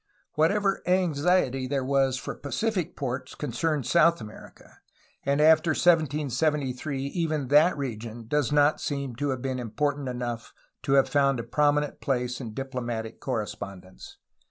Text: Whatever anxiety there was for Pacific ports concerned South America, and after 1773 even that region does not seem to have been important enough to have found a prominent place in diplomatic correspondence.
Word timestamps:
Whatever 0.33 0.81
anxiety 0.87 1.67
there 1.67 1.85
was 1.85 2.17
for 2.17 2.33
Pacific 2.33 2.95
ports 2.95 3.35
concerned 3.35 3.85
South 3.85 4.19
America, 4.19 4.79
and 5.27 5.39
after 5.39 5.73
1773 5.75 7.03
even 7.05 7.49
that 7.49 7.77
region 7.77 8.25
does 8.27 8.51
not 8.51 8.81
seem 8.81 9.15
to 9.17 9.29
have 9.29 9.43
been 9.43 9.59
important 9.59 10.09
enough 10.09 10.53
to 10.81 10.93
have 10.93 11.07
found 11.07 11.39
a 11.39 11.43
prominent 11.43 12.01
place 12.01 12.41
in 12.41 12.55
diplomatic 12.55 13.19
correspondence. 13.19 14.17